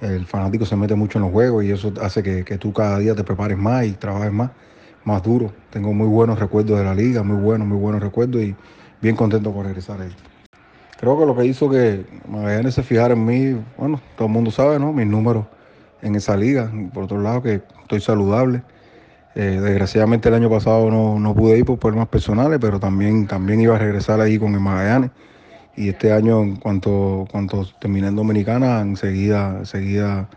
el 0.01 0.27
fanático 0.27 0.65
se 0.65 0.77
mete 0.77 0.95
mucho 0.95 1.19
en 1.19 1.25
los 1.25 1.33
juegos 1.33 1.65
y 1.65 1.71
eso 1.71 1.93
hace 2.01 2.23
que, 2.23 2.59
tú 2.59 2.73
cada 2.73 2.99
día 2.99 3.15
te 3.15 3.25
prepares 3.25 3.59
más 3.59 3.87
y 3.87 3.93
trabajes 3.93 4.33
más, 4.33 4.51
más 5.09 5.23
duro. 5.23 5.51
Tengo 5.71 5.93
muy 5.93 6.07
buenos 6.07 6.39
recuerdos 6.39 6.79
de 6.79 6.85
la 6.85 6.95
liga, 6.95 7.23
muy 7.23 7.41
buenos, 7.41 7.67
muy 7.67 7.79
buenos 7.79 8.01
recuerdos 8.03 8.43
y 8.43 8.55
bien 9.01 9.17
contento 9.17 9.53
por 9.53 9.65
regresar 9.67 10.01
ahí. 10.01 10.15
Creo 11.01 11.19
que 11.19 11.27
lo 11.27 11.37
que 11.37 11.47
hizo 11.47 11.69
que 11.71 12.05
Magallanes 12.29 12.75
se 12.75 12.83
fijara 12.83 13.15
en 13.15 13.25
mí, 13.25 13.61
bueno, 13.77 14.01
todo 14.17 14.27
el 14.27 14.35
mundo 14.35 14.51
sabe, 14.51 14.79
¿no? 14.79 14.93
Mis 14.93 15.07
números 15.07 15.47
en 16.03 16.15
esa 16.15 16.37
liga. 16.37 16.71
Por 16.93 17.05
otro 17.05 17.21
lado, 17.21 17.43
que 17.43 17.63
estoy 17.83 18.01
saludable. 18.01 18.63
Eh, 19.35 19.61
desgraciadamente 19.63 20.29
el 20.29 20.35
año 20.35 20.51
pasado 20.51 20.91
no, 20.91 21.19
no, 21.19 21.35
pude 21.35 21.59
ir 21.59 21.65
por 21.65 21.79
problemas 21.79 22.09
personales, 22.09 22.59
pero 22.61 22.79
también, 22.79 23.27
también 23.27 23.61
iba 23.61 23.77
a 23.77 23.79
regresar 23.79 24.21
ahí 24.21 24.39
con 24.39 24.55
el 24.55 24.61
Magallanes 24.61 25.11
y 25.77 25.89
este 25.91 26.13
año 26.13 26.43
en 26.43 26.57
cuanto, 26.57 27.27
terminé 27.81 28.09
en 28.09 28.17
Dominicana, 28.17 28.81
enseguida, 28.81 29.59
enseguida 29.61 30.29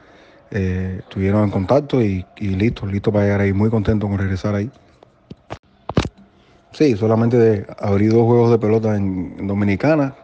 eh, 0.52 0.98
estuvieron 1.00 1.44
en 1.44 1.50
contacto 1.50 2.02
y, 2.02 2.26
listo, 2.40 2.86
listo 2.86 3.12
para 3.12 3.26
llegar 3.26 3.42
ahí, 3.42 3.54
muy 3.54 3.70
contento 3.70 4.08
con 4.08 4.18
regresar 4.18 4.56
ahí. 4.56 4.70
Sí, 6.72 6.96
solamente 6.96 7.38
de 7.38 7.66
abrir 7.80 8.12
dos 8.12 8.24
juegos 8.24 8.52
de 8.52 8.60
pelota 8.60 8.96
en, 8.96 9.48
Dominicana, 9.48 10.16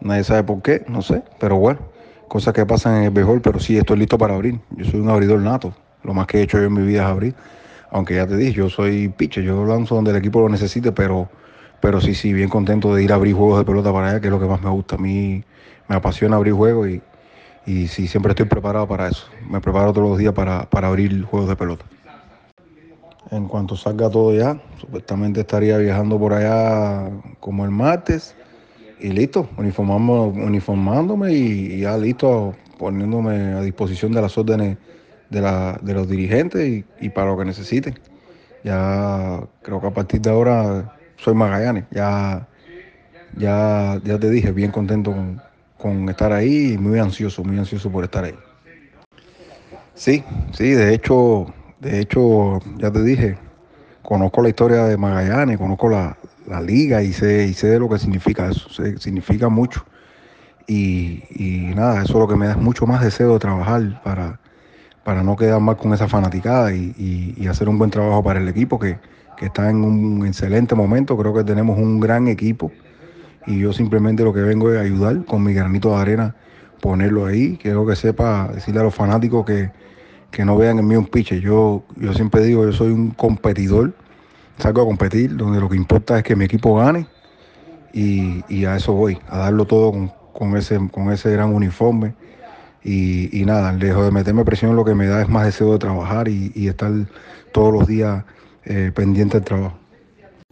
nadie 0.00 0.24
sabe 0.24 0.44
por 0.44 0.62
qué, 0.62 0.84
no 0.88 1.02
sé, 1.02 1.22
pero 1.38 1.56
bueno, 1.56 1.80
cosas 2.28 2.52
que 2.52 2.66
pasan 2.66 2.96
en 2.96 3.04
el 3.04 3.10
béisbol, 3.10 3.40
pero 3.40 3.58
sí 3.58 3.78
estoy 3.78 3.98
listo 3.98 4.18
para 4.18 4.34
abrir. 4.34 4.60
Yo 4.76 4.84
soy 4.84 5.00
un 5.00 5.08
abridor 5.08 5.40
nato, 5.40 5.74
lo 6.02 6.12
más 6.12 6.26
que 6.26 6.38
he 6.38 6.42
hecho 6.42 6.58
yo 6.58 6.64
en 6.64 6.74
mi 6.74 6.82
vida 6.82 7.02
es 7.02 7.08
abrir, 7.08 7.34
aunque 7.90 8.16
ya 8.16 8.26
te 8.26 8.36
dije, 8.36 8.52
yo 8.52 8.68
soy 8.68 9.08
pitcher, 9.08 9.44
yo 9.44 9.64
lanzo 9.64 9.94
donde 9.94 10.10
el 10.10 10.16
equipo 10.16 10.40
lo 10.40 10.48
necesite, 10.48 10.92
pero 10.92 11.28
pero 11.82 12.00
sí, 12.00 12.14
sí, 12.14 12.32
bien 12.32 12.48
contento 12.48 12.94
de 12.94 13.02
ir 13.02 13.10
a 13.10 13.16
abrir 13.16 13.34
juegos 13.34 13.58
de 13.58 13.64
pelota 13.64 13.92
para 13.92 14.10
allá, 14.10 14.20
que 14.20 14.28
es 14.28 14.30
lo 14.30 14.38
que 14.38 14.46
más 14.46 14.62
me 14.62 14.70
gusta. 14.70 14.94
A 14.94 14.98
mí 14.98 15.42
me 15.88 15.96
apasiona 15.96 16.36
abrir 16.36 16.54
juegos 16.54 16.88
y, 16.88 17.02
y 17.66 17.86
sí, 17.86 18.08
siempre 18.08 18.30
estoy 18.30 18.46
preparado 18.46 18.86
para 18.88 19.08
eso. 19.08 19.26
Me 19.48 19.60
preparo 19.60 19.92
todos 19.92 20.10
los 20.10 20.18
días 20.18 20.32
para, 20.32 20.68
abrir 20.70 21.22
juegos 21.24 21.48
de 21.48 21.56
pelota. 21.56 21.84
en 23.30 23.46
cuanto 23.46 23.76
salga 23.76 24.10
todo 24.10 24.34
ya. 24.34 24.60
Supuestamente 24.80 25.40
estaría 25.40 25.78
viajando 25.78 26.18
por 26.18 26.34
allá 26.34 27.10
como 27.40 27.64
el 27.64 27.70
martes 27.70 28.34
y 29.00 29.10
listo, 29.10 29.48
uniformándome 29.56 31.32
y, 31.32 31.80
ya 31.80 31.96
listo, 31.96 32.54
poniéndome 32.78 33.54
a 33.54 33.60
disposición 33.60 34.12
de 34.12 34.22
las 34.22 34.36
órdenes 34.36 34.76
de, 35.30 35.40
la, 35.40 35.78
de 35.82 35.94
los 35.94 36.08
dirigentes 36.08 36.84
y, 37.00 37.08
para 37.10 37.30
lo 37.30 37.38
que 37.38 37.44
necesiten. 37.44 37.98
Ya 38.64 39.40
creo 39.62 39.80
que 39.80 39.86
a 39.86 39.90
partir 39.90 40.20
de 40.20 40.30
ahora 40.30 40.92
soy 41.16 41.34
Magallanes, 41.34 41.84
ya, 41.90 42.46
ya, 43.36 44.00
ya 44.04 44.18
te 44.18 44.30
dije, 44.30 44.52
bien 44.52 44.70
contento 44.70 45.12
con, 45.12 45.40
con 45.82 46.08
estar 46.08 46.32
ahí 46.32 46.74
y 46.74 46.78
muy 46.78 47.00
ansioso, 47.00 47.42
muy 47.42 47.58
ansioso 47.58 47.90
por 47.90 48.04
estar 48.04 48.24
ahí. 48.24 48.34
Sí, 49.94 50.22
sí, 50.52 50.70
de 50.70 50.94
hecho, 50.94 51.46
de 51.80 51.98
hecho, 51.98 52.60
ya 52.78 52.90
te 52.92 53.02
dije, 53.02 53.36
conozco 54.02 54.42
la 54.42 54.50
historia 54.50 54.84
de 54.84 54.96
Magallanes, 54.96 55.58
conozco 55.58 55.88
la, 55.88 56.16
la 56.46 56.60
liga 56.60 57.02
y 57.02 57.12
sé, 57.12 57.46
y 57.46 57.54
sé 57.54 57.68
de 57.68 57.80
lo 57.80 57.88
que 57.88 57.98
significa 57.98 58.48
eso, 58.48 58.68
significa 58.98 59.48
mucho. 59.48 59.84
Y, 60.68 61.72
nada, 61.74 62.02
eso 62.02 62.12
es 62.14 62.18
lo 62.18 62.28
que 62.28 62.36
me 62.36 62.46
da 62.46 62.56
mucho 62.56 62.86
más 62.86 63.02
deseo 63.02 63.34
de 63.34 63.38
trabajar 63.40 64.00
para, 64.02 64.38
para 65.04 65.22
no 65.22 65.36
quedar 65.36 65.60
más 65.60 65.76
con 65.76 65.92
esa 65.92 66.08
fanaticada 66.08 66.72
y, 66.72 67.46
hacer 67.50 67.68
un 67.68 67.76
buen 67.76 67.90
trabajo 67.90 68.22
para 68.22 68.40
el 68.40 68.48
equipo 68.48 68.78
que, 68.78 68.98
está 69.40 69.68
en 69.68 69.82
un 69.82 70.24
excelente 70.24 70.76
momento. 70.76 71.16
Creo 71.16 71.34
que 71.34 71.42
tenemos 71.42 71.76
un 71.76 71.98
gran 71.98 72.28
equipo 72.28 72.70
y 73.46 73.58
yo 73.58 73.72
simplemente 73.72 74.24
lo 74.24 74.32
que 74.32 74.40
vengo 74.40 74.72
es 74.72 74.80
ayudar 74.80 75.24
con 75.24 75.42
mi 75.42 75.54
granito 75.54 75.90
de 75.90 75.96
arena, 75.96 76.36
ponerlo 76.80 77.26
ahí. 77.26 77.58
Quiero 77.60 77.86
que 77.86 77.96
sepa 77.96 78.50
decirle 78.54 78.80
a 78.80 78.84
los 78.84 78.94
fanáticos 78.94 79.44
que, 79.44 79.70
que 80.30 80.44
no 80.44 80.56
vean 80.56 80.78
en 80.78 80.86
mí 80.86 80.96
un 80.96 81.06
piche. 81.06 81.40
Yo, 81.40 81.84
yo 81.96 82.12
siempre 82.14 82.42
digo, 82.42 82.64
yo 82.64 82.72
soy 82.72 82.90
un 82.90 83.10
competidor 83.10 83.94
salgo 84.58 84.82
a 84.82 84.84
competir, 84.84 85.36
donde 85.36 85.60
lo 85.60 85.68
que 85.68 85.76
importa 85.76 86.18
es 86.18 86.24
que 86.24 86.36
mi 86.36 86.44
equipo 86.44 86.76
gane 86.76 87.06
y, 87.92 88.64
a 88.64 88.76
eso 88.76 88.92
voy, 88.92 89.18
a 89.28 89.38
darlo 89.38 89.66
todo 89.66 90.10
con, 90.32 90.56
ese, 90.56 90.78
con 90.90 91.12
ese 91.12 91.30
gran 91.32 91.52
uniforme. 91.52 92.14
Y, 92.84 93.42
nada, 93.44 93.72
lejos 93.72 94.04
de 94.04 94.10
meterme 94.10 94.44
presión, 94.44 94.74
lo 94.74 94.84
que 94.84 94.94
me 94.94 95.06
da 95.06 95.22
es 95.22 95.28
más 95.28 95.44
deseo 95.44 95.72
de 95.72 95.78
trabajar 95.78 96.28
y, 96.28 96.68
estar 96.68 96.90
todos 97.52 97.72
los 97.72 97.86
días 97.86 98.24
eh, 98.64 98.92
pendiente 98.94 99.38
del 99.38 99.44
trabajo. 99.44 99.81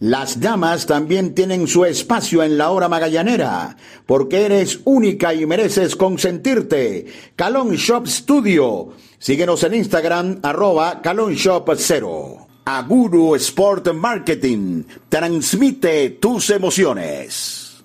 Las 0.00 0.38
damas 0.38 0.86
también 0.86 1.34
tienen 1.34 1.66
su 1.66 1.84
espacio 1.84 2.44
en 2.44 2.56
la 2.56 2.70
hora 2.70 2.88
magallanera, 2.88 3.76
porque 4.06 4.46
eres 4.46 4.80
única 4.84 5.34
y 5.34 5.44
mereces 5.44 5.96
consentirte. 5.96 7.06
Calon 7.34 7.70
Shop 7.74 8.06
Studio. 8.06 8.90
Síguenos 9.18 9.64
en 9.64 9.74
Instagram, 9.74 10.38
arroba 10.44 11.02
Calon 11.02 11.34
Shop 11.34 11.68
0. 11.74 12.46
Aguru 12.64 13.34
Sport 13.34 13.92
Marketing. 13.92 14.84
Transmite 15.08 16.10
tus 16.10 16.50
emociones. 16.50 17.82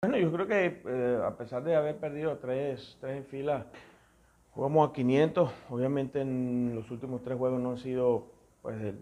Bueno, 0.00 0.18
yo 0.18 0.30
creo 0.32 0.46
que 0.46 0.80
eh, 0.86 1.18
a 1.26 1.36
pesar 1.36 1.64
de 1.64 1.74
haber 1.74 1.96
perdido 1.96 2.36
tres, 2.36 2.96
tres 3.00 3.16
en 3.16 3.24
fila, 3.24 3.66
jugamos 4.52 4.88
a 4.88 4.92
500. 4.92 5.50
Obviamente 5.70 6.20
en 6.20 6.72
los 6.76 6.88
últimos 6.92 7.20
tres 7.24 7.36
juegos 7.36 7.60
no 7.60 7.70
han 7.70 7.78
sido 7.78 8.26
pues, 8.62 8.94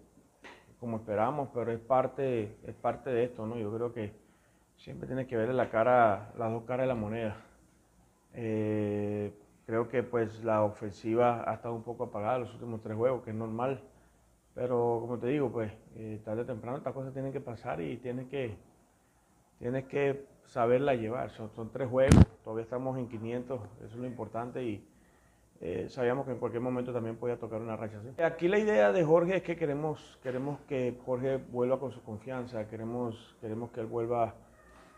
como 0.81 0.97
esperamos, 0.97 1.51
pero 1.53 1.71
es 1.71 1.79
parte, 1.79 2.57
es 2.67 2.75
parte 2.75 3.11
de 3.11 3.25
esto, 3.25 3.47
¿no? 3.47 3.57
Yo 3.59 3.73
creo 3.73 3.93
que 3.93 4.15
siempre 4.77 5.07
tienes 5.07 5.27
que 5.27 5.37
ver 5.37 5.51
la 5.51 5.71
cara, 5.71 6.33
las 6.39 6.51
dos 6.51 6.65
caras 6.65 6.85
de 6.85 6.89
la 6.89 6.95
moneda. 6.95 7.37
Eh, 8.33 9.33
creo 9.67 9.89
que 9.89 10.03
pues 10.03 10.43
la 10.43 10.63
ofensiva 10.65 11.45
ha 11.49 11.55
estado 11.55 11.75
un 11.75 11.83
poco 11.83 12.05
apagada 12.05 12.39
los 12.39 12.53
últimos 12.55 12.81
tres 12.81 12.97
juegos, 12.97 13.23
que 13.23 13.31
es 13.31 13.37
normal. 13.37 13.83
Pero 14.55 14.99
como 15.03 15.19
te 15.19 15.29
digo, 15.29 15.51
pues 15.53 15.71
eh, 15.97 16.21
tarde 16.25 16.43
o 16.43 16.47
temprano 16.47 16.79
estas 16.79 16.95
cosas 16.95 17.13
tienen 17.13 17.33
que 17.33 17.41
pasar 17.41 17.81
y 17.83 17.99
tienes 17.99 18.29
que, 18.29 18.57
tienes 19.59 19.85
que 19.85 20.27
saberla 20.47 20.95
llevar. 20.95 21.31
Son, 21.31 21.51
son 21.51 21.71
tres 21.71 21.89
juegos, 21.89 22.27
todavía 22.43 22.65
estamos 22.65 22.99
en 22.99 23.07
500, 23.09 23.61
eso 23.61 23.85
es 23.85 23.95
lo 23.97 24.07
importante 24.07 24.65
y 24.65 24.90
eh, 25.63 25.89
sabíamos 25.91 26.25
que 26.25 26.33
en 26.33 26.39
cualquier 26.39 26.63
momento 26.63 26.91
también 26.91 27.17
podía 27.17 27.39
tocar 27.39 27.61
una 27.61 27.77
racha 27.77 27.99
así. 27.99 28.23
Aquí 28.23 28.49
la 28.49 28.59
idea 28.59 28.93
de 28.93 29.05
Jorge 29.05 29.37
es 29.37 29.43
que 29.43 29.57
queremos, 29.57 30.19
queremos 30.23 30.59
que 30.61 30.99
Jorge 31.05 31.37
vuelva 31.37 31.79
con 31.79 31.93
su 31.93 32.03
confianza, 32.03 32.67
queremos, 32.67 33.37
queremos 33.43 33.71
que 33.71 33.81
él 33.81 33.87
vuelva 33.87 34.35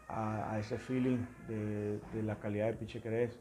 a, 0.09 0.57
ese 0.61 0.79
feeling 0.79 1.19
de, 1.49 1.99
la 2.23 2.37
calidad 2.37 2.67
de 2.67 2.75
piche 2.75 3.01
que 3.01 3.25
es. 3.25 3.41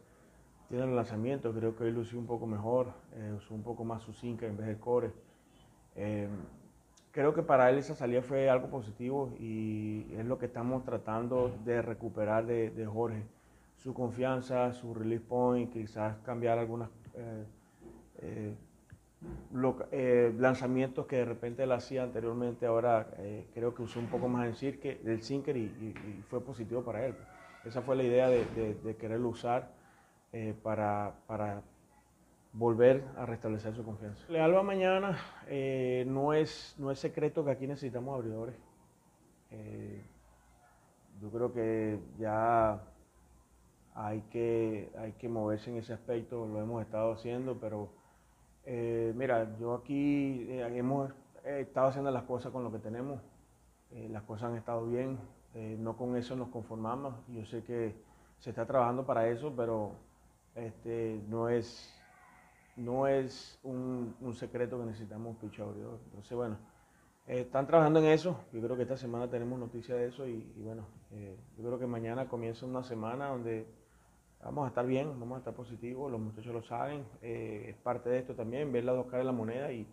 Tiene 0.68 0.86
el 0.86 0.96
lanzamiento, 0.96 1.54
creo 1.54 1.76
que 1.76 1.84
hoy 1.84 1.92
lució 1.92 2.18
un 2.18 2.26
poco 2.26 2.48
mejor, 2.48 2.88
eh, 3.14 3.34
usó 3.38 3.54
un 3.54 3.62
poco 3.62 3.84
más 3.84 4.02
su 4.02 4.14
cinca 4.14 4.48
en 4.48 4.58
vez 4.58 4.66
del 4.66 4.80
core. 4.80 5.12
Eh, 5.96 6.28
creo 7.12 7.36
que 7.36 7.44
para 7.44 7.70
él 7.70 7.78
esa 7.78 7.94
salida 7.94 8.24
fue 8.24 8.50
algo 8.50 8.70
positivo 8.70 9.32
y 9.38 10.08
es 10.18 10.26
lo 10.26 10.40
que 10.40 10.48
estamos 10.48 10.86
tratando 10.86 11.54
de 11.66 11.84
recuperar 11.84 12.48
de, 12.48 12.72
de 12.72 12.86
Jorge. 12.88 13.22
Su 13.76 13.94
confianza, 13.94 14.72
su 14.74 14.94
release 14.94 15.26
point, 15.28 15.72
quizás 15.72 16.18
cambiar 16.20 16.58
algunas 16.58 16.90
eh, 17.16 17.46
eh, 18.22 18.56
eh, 19.92 20.34
lanzamientos 20.38 21.06
que 21.06 21.18
de 21.18 21.26
repente 21.26 21.64
él 21.64 21.72
hacía 21.72 22.04
anteriormente, 22.04 22.66
ahora 22.66 23.08
creo 23.54 23.76
que 23.76 23.84
usó 23.84 24.00
un 24.00 24.08
poco 24.08 24.28
más 24.28 24.48
el 24.64 25.22
sinker 25.22 25.58
y, 25.58 26.24
fue 26.28 26.44
positivo 26.44 26.84
para 26.84 27.06
él. 27.06 27.16
Esa 27.64 27.82
fue 27.82 27.96
la 27.96 28.04
idea 28.04 28.30
de, 28.30 28.96
quererlo 29.00 29.30
usar 29.30 29.70
para, 30.64 31.14
para, 31.28 31.62
volver 32.54 33.04
a 33.16 33.26
restablecer 33.26 33.76
su 33.76 33.84
confianza. 33.86 34.26
Le 34.28 34.42
Alba 34.42 34.64
mañana 34.64 35.18
no, 36.08 36.34
es, 36.34 36.76
no 36.80 36.90
es 36.90 37.00
secreto 37.00 37.46
que 37.46 37.52
aquí 37.52 37.68
necesitamos 37.68 38.16
abridores. 38.16 38.56
yo 41.22 41.30
creo 41.30 41.54
que 41.54 42.00
ya 42.18 42.82
hay 43.94 44.22
que, 44.32 44.92
hay 44.98 45.14
que 45.14 45.30
moverse 45.30 45.70
en 45.70 45.78
ese 45.78 45.94
aspecto, 45.94 46.46
lo 46.46 46.62
hemos 46.62 46.82
estado 46.82 47.14
haciendo, 47.14 47.58
pero 47.60 47.90
eh, 48.66 49.14
mira, 49.16 49.58
yo 49.60 49.74
aquí 49.74 50.46
eh, 50.50 50.68
hemos 50.76 51.12
estado 51.44 51.88
haciendo 51.88 52.12
las 52.12 52.24
cosas 52.24 52.52
con 52.52 52.64
lo 52.64 52.72
que 52.72 52.80
tenemos, 52.80 53.22
eh, 53.92 54.08
las 54.10 54.24
cosas 54.24 54.52
han 54.52 54.58
estado 54.58 54.86
bien, 54.86 55.20
no 55.80 55.98
con 55.98 56.16
eso 56.16 56.34
nos 56.38 56.48
conformamos, 56.48 57.14
yo 57.28 57.46
sé 57.46 57.62
que 57.64 57.94
se 58.40 58.52
está 58.52 58.66
trabajando 58.66 59.06
para 59.06 59.28
eso, 59.28 59.54
pero 59.54 59.96
este, 60.56 61.22
no 61.28 61.50
es, 61.50 61.94
no 62.78 63.06
es 63.06 63.60
un, 63.64 64.16
secreto 64.34 64.80
que 64.80 64.86
necesitamos 64.86 65.36
un 65.42 65.50
Entonces, 65.50 66.38
bueno, 66.38 66.58
están 67.28 67.68
trabajando 67.68 68.00
en 68.00 68.06
eso. 68.06 68.44
Yo 68.52 68.62
creo 68.62 68.76
que 68.76 68.84
esta 68.84 68.98
semana 68.98 69.30
tenemos 69.30 69.60
noticia 69.60 69.96
de 69.96 70.08
eso 70.08 70.28
y, 70.28 70.42
bueno, 70.58 70.86
eh, 71.12 71.38
yo 71.58 71.64
creo 71.64 71.80
que 71.80 71.88
mañana 71.88 72.28
comienza 72.28 72.66
una 72.66 72.84
semana 72.84 73.30
donde 73.30 73.68
vamos 74.44 74.66
a 74.66 74.70
estar 74.70 74.86
bien, 74.86 75.08
vamos 75.20 75.36
a 75.36 75.40
estar 75.40 75.54
positivos, 75.54 76.12
los 76.12 76.20
muchachos 76.20 76.54
lo 76.54 76.64
saben. 76.64 77.06
Eh, 77.22 77.68
es 77.70 77.76
parte 77.78 78.10
de 78.10 78.20
esto 78.20 78.34
también, 78.34 78.72
ver 78.72 78.84
las 78.84 78.96
dos 78.96 79.06
caras 79.06 79.20
de 79.20 79.26
la 79.26 79.32
moneda 79.32 79.72
y, 79.72 79.88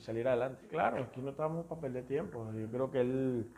salir 0.00 0.26
adelante. 0.26 0.66
Claro, 0.66 1.04
aquí 1.04 1.20
no 1.20 1.30
estamos 1.30 1.66
para 1.66 1.82
perder 1.82 2.04
tiempo. 2.06 2.50
Yo 2.52 2.66
creo 2.66 2.90
que 2.90 3.00
él, 3.00 3.48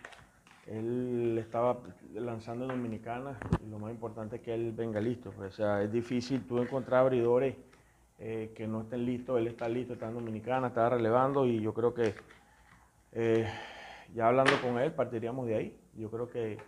él 0.67 1.39
estaba 1.39 1.79
lanzando 2.13 2.67
en 2.67 2.73
Dominicana 2.73 3.39
y 3.65 3.71
lo 3.71 3.79
más 3.79 3.91
importante 3.91 4.37
es 4.37 4.43
que 4.43 4.53
él 4.53 4.73
venga 4.73 5.01
listo. 5.01 5.33
O 5.39 5.51
sea, 5.51 5.83
es 5.83 5.91
difícil 5.91 6.47
tú 6.47 6.59
encontrar 6.59 7.01
abridores 7.01 7.57
eh, 8.19 8.53
que 8.55 8.67
no 8.67 8.83
estén 8.83 9.07
listos. 9.07 9.39
Él 9.39 9.47
está 9.47 9.67
listo, 9.67 9.95
está 9.95 10.09
en 10.09 10.15
Dominicana, 10.15 10.67
está 10.67 10.91
relevando 10.91 11.47
y 11.47 11.59
yo 11.59 11.73
creo 11.73 11.95
que 11.95 12.15
eh, 13.13 13.49
ya 14.15 14.29
hablando 14.29 14.53
con 14.61 14.79
él, 14.79 14.93
partiríamos 14.93 15.47
de 15.47 15.55
ahí. 15.55 15.81
Yo 15.95 16.11
creo 16.11 16.29
que 16.29 16.59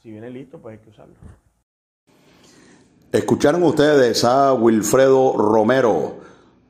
si 0.00 0.10
viene 0.10 0.28
listo, 0.28 0.60
pues 0.60 0.76
hay 0.76 0.84
que 0.84 0.90
usarlo. 0.90 1.14
Escucharon 3.14 3.62
ustedes 3.62 4.24
a 4.24 4.52
Wilfredo 4.54 5.36
Romero. 5.36 6.16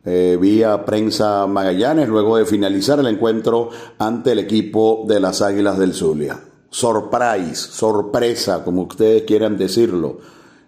Eh, 0.04 0.36
vía 0.38 0.84
prensa 0.84 1.46
Magallanes 1.46 2.06
luego 2.06 2.36
de 2.36 2.44
finalizar 2.44 2.98
el 2.98 3.06
encuentro 3.06 3.70
ante 3.98 4.32
el 4.32 4.40
equipo 4.40 5.06
de 5.08 5.20
las 5.20 5.40
Águilas 5.40 5.78
del 5.78 5.94
Zulia. 5.94 6.38
Surprise, 6.68 7.54
sorpresa, 7.54 8.62
como 8.62 8.82
ustedes 8.82 9.22
quieran 9.22 9.56
decirlo. 9.56 10.18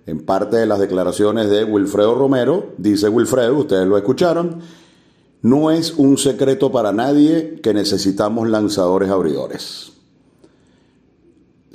En 0.07 0.25
parte 0.25 0.57
de 0.57 0.65
las 0.65 0.79
declaraciones 0.79 1.51
de 1.51 1.65
Wilfredo 1.65 2.15
Romero, 2.15 2.73
dice 2.79 3.11
Wilfredo, 3.11 3.59
ustedes 3.59 3.87
lo 3.87 3.99
escucharon, 3.99 4.61
no 5.43 5.71
es 5.71 5.93
un 5.93 6.17
secreto 6.17 6.73
para 6.73 6.93
nadie 6.93 7.61
que 7.63 7.75
necesitamos 7.75 8.49
lanzadores 8.49 9.11
abridores. 9.11 9.93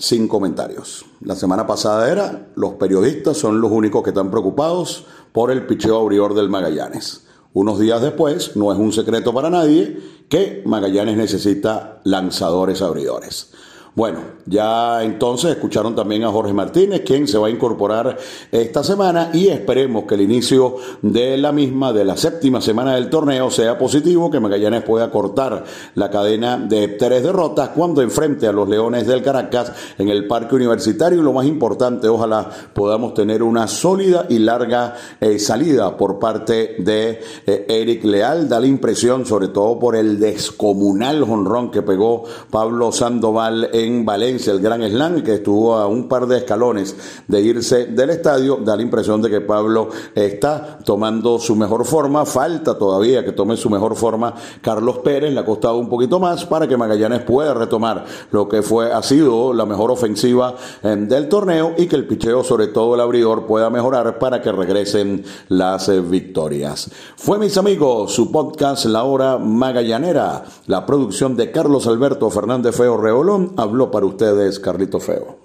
Sin 0.01 0.27
comentarios. 0.27 1.05
La 1.21 1.35
semana 1.35 1.67
pasada 1.67 2.11
era, 2.11 2.47
los 2.55 2.73
periodistas 2.73 3.37
son 3.37 3.61
los 3.61 3.71
únicos 3.71 4.01
que 4.01 4.09
están 4.09 4.31
preocupados 4.31 5.05
por 5.31 5.51
el 5.51 5.67
picheo 5.67 5.99
abridor 5.99 6.33
del 6.33 6.49
Magallanes. 6.49 7.27
Unos 7.53 7.77
días 7.77 8.01
después, 8.01 8.55
no 8.55 8.73
es 8.73 8.79
un 8.79 8.93
secreto 8.93 9.31
para 9.31 9.51
nadie 9.51 9.99
que 10.27 10.63
Magallanes 10.65 11.17
necesita 11.17 12.01
lanzadores 12.03 12.81
abridores. 12.81 13.51
Bueno, 13.93 14.19
ya 14.45 15.03
entonces 15.03 15.51
escucharon 15.51 15.93
también 15.93 16.23
a 16.23 16.31
Jorge 16.31 16.53
Martínez, 16.53 17.01
quien 17.05 17.27
se 17.27 17.37
va 17.37 17.47
a 17.47 17.49
incorporar 17.49 18.17
esta 18.49 18.85
semana 18.85 19.31
y 19.33 19.49
esperemos 19.49 20.05
que 20.05 20.15
el 20.15 20.21
inicio 20.21 20.77
de 21.01 21.37
la 21.37 21.51
misma, 21.51 21.91
de 21.91 22.05
la 22.05 22.15
séptima 22.15 22.61
semana 22.61 22.95
del 22.95 23.09
torneo, 23.09 23.51
sea 23.51 23.77
positivo, 23.77 24.31
que 24.31 24.39
Magallanes 24.39 24.83
pueda 24.83 25.11
cortar 25.11 25.65
la 25.95 26.09
cadena 26.09 26.57
de 26.57 26.87
tres 26.87 27.21
derrotas 27.21 27.69
cuando 27.69 28.01
enfrente 28.01 28.47
a 28.47 28.53
los 28.53 28.69
Leones 28.69 29.07
del 29.07 29.21
Caracas 29.21 29.73
en 29.97 30.07
el 30.07 30.25
Parque 30.25 30.55
Universitario 30.55 31.19
y 31.19 31.23
lo 31.23 31.33
más 31.33 31.45
importante, 31.45 32.07
ojalá 32.07 32.49
podamos 32.73 33.13
tener 33.13 33.43
una 33.43 33.67
sólida 33.67 34.25
y 34.29 34.39
larga 34.39 34.95
eh, 35.19 35.37
salida 35.37 35.97
por 35.97 36.17
parte 36.17 36.75
de 36.79 37.21
eh, 37.45 37.65
Eric 37.67 38.05
Leal. 38.05 38.47
Da 38.47 38.61
la 38.61 38.67
impresión, 38.67 39.25
sobre 39.25 39.49
todo 39.49 39.77
por 39.77 39.97
el 39.97 40.17
descomunal 40.17 41.25
jonrón 41.25 41.71
que 41.71 41.81
pegó 41.81 42.23
Pablo 42.49 42.93
Sandoval 42.93 43.69
en 43.83 44.05
Valencia, 44.05 44.53
el 44.53 44.59
Gran 44.59 44.81
Slam, 44.81 45.23
que 45.23 45.35
estuvo 45.35 45.75
a 45.75 45.87
un 45.87 46.07
par 46.07 46.27
de 46.27 46.37
escalones 46.37 46.95
de 47.27 47.41
irse 47.41 47.85
del 47.85 48.11
estadio, 48.11 48.57
da 48.63 48.75
la 48.75 48.81
impresión 48.81 49.21
de 49.21 49.29
que 49.29 49.41
Pablo 49.41 49.89
está 50.15 50.79
tomando 50.83 51.39
su 51.39 51.55
mejor 51.55 51.85
forma. 51.85 52.25
Falta 52.25 52.77
todavía 52.77 53.23
que 53.23 53.31
tome 53.31 53.57
su 53.57 53.69
mejor 53.69 53.95
forma 53.95 54.33
Carlos 54.61 54.99
Pérez, 54.99 55.33
le 55.33 55.39
ha 55.39 55.45
costado 55.45 55.77
un 55.77 55.89
poquito 55.89 56.19
más 56.19 56.45
para 56.45 56.67
que 56.67 56.77
Magallanes 56.77 57.21
pueda 57.21 57.53
retomar 57.53 58.05
lo 58.31 58.47
que 58.47 58.61
fue, 58.61 58.91
ha 58.91 59.01
sido 59.03 59.53
la 59.53 59.65
mejor 59.65 59.91
ofensiva 59.91 60.55
eh, 60.83 60.95
del 60.95 61.29
torneo 61.29 61.73
y 61.77 61.87
que 61.87 61.95
el 61.95 62.07
picheo, 62.07 62.43
sobre 62.43 62.67
todo 62.67 62.95
el 62.95 63.01
abridor, 63.01 63.45
pueda 63.45 63.69
mejorar 63.69 64.19
para 64.19 64.41
que 64.41 64.51
regresen 64.51 65.23
las 65.49 65.89
eh, 65.89 66.01
victorias. 66.01 66.89
Fue, 67.15 67.37
mis 67.37 67.57
amigos, 67.57 68.13
su 68.13 68.31
podcast 68.31 68.85
La 68.85 69.03
Hora 69.03 69.37
Magallanera, 69.37 70.43
la 70.67 70.85
producción 70.85 71.35
de 71.35 71.51
Carlos 71.51 71.87
Alberto 71.87 72.29
Fernández 72.29 72.75
Feo 72.75 72.97
Reolón 72.97 73.53
habló 73.71 73.89
para 73.89 74.05
ustedes 74.05 74.59
Carlito 74.59 74.99
Feo. 74.99 75.40